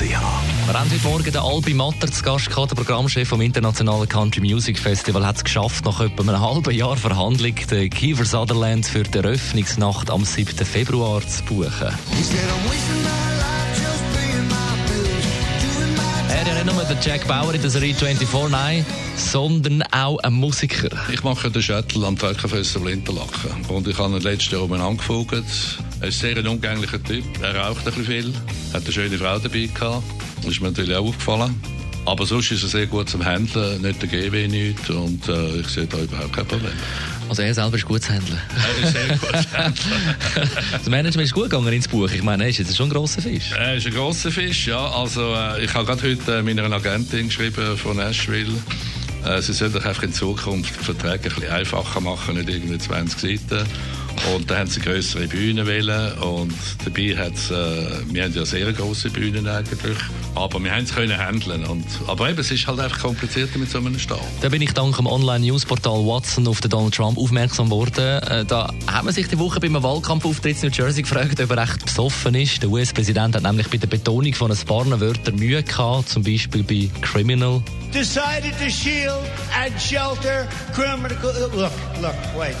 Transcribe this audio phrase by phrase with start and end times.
[0.00, 4.40] Wir haben heute Morgen den Albi Matter zu Gast gehabt, der Programmchef vom Internationalen Country
[4.40, 9.04] Music Festival, hat es geschafft, nach etwa einem halben Jahr Verhandlung den Kiefer Sutherland für
[9.04, 10.66] die Eröffnungsnacht am 7.
[10.66, 11.94] Februar zu buchen.
[16.64, 18.86] Nicht nur der Jack Bauer in der Serie 24, nein,
[19.16, 20.88] sondern auch ein Musiker.
[21.12, 23.64] Ich mache den Shuttle am Völkerfestival Interlaken.
[23.68, 25.42] Und ich habe ihn letztes Jahr umeinander gefugt.
[26.00, 27.24] Er ist sehr ein umgänglicher Typ.
[27.42, 28.34] Er raucht ein bisschen viel.
[28.72, 30.04] Hat eine schöne Frau dabei gehabt.
[30.36, 31.60] Das ist mir natürlich auch aufgefallen.
[32.06, 33.82] Aber sonst ist er sehr gut zum Handeln.
[33.82, 34.88] Nicht der GW nicht.
[34.90, 36.72] Und äh, ich sehe da überhaupt kein Problem.
[37.28, 38.38] Also er selber ist gut zu handeln.
[38.56, 40.50] Er ist sehr gut zu handeln.
[40.72, 42.10] das Management ist gut gegangen ins Buch.
[42.10, 43.50] Ich meine, er ist jetzt schon ein grosser Fisch.
[43.52, 44.86] Er ist ein grosser Fisch, ja.
[44.90, 48.52] Also, äh, ich habe gerade heute äh, meiner Agentin geschrieben von Nashville.
[49.24, 53.18] Äh, sie sollen doch einfach in Zukunft Verträge ein bisschen einfacher machen, nicht irgendwie 20
[53.18, 53.66] Seiten.
[54.34, 58.72] Und da haben sie größere Bühnen wählen und dabei hat äh, wir haben ja sehr
[58.72, 59.96] große Bühnen eigentlich,
[60.34, 63.70] aber wir haben es können handeln und aber eben, es ist halt einfach komplizierter mit
[63.70, 64.20] so einem Stall.
[64.40, 68.22] Da bin ich dank dem Online-Newsportal Watson auf den Donald Trump aufmerksam geworden.
[68.22, 71.58] Äh, da haben wir sich die Woche beim Wahlkampfauftritt in New Jersey gefragt, ob er
[71.58, 72.62] recht besoffen ist.
[72.62, 76.62] Der US-Präsident hat nämlich bei der Betonung von ein paar Wörtern Mühe gehabt, zum Beispiel
[76.62, 77.62] bei Criminal.
[77.92, 79.22] Decided to shield
[79.54, 81.16] and shelter criminal.
[81.54, 82.56] Look, look, wait.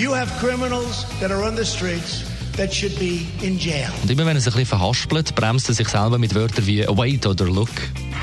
[0.00, 2.24] You have criminals that are on the streets
[2.56, 3.90] that should be in jail.
[4.00, 6.86] Und immer wenn er sich ein bisschen verhaspelt, bremst er sich selber mit Wörtern wie
[6.88, 7.68] wait oder look.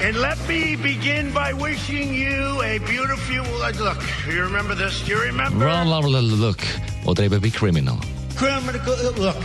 [0.03, 3.45] And let me begin by wishing you a beautiful
[3.78, 3.98] look.
[4.28, 5.03] You remember this?
[5.05, 5.67] Do you remember?
[6.09, 6.58] Look.
[7.05, 8.00] Oder eben bei Criminal.
[8.36, 8.81] Criminal
[9.16, 9.36] look.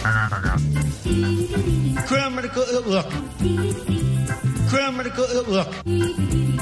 [2.07, 2.51] Criminal
[2.87, 3.11] look.
[4.71, 6.62] Criminal look.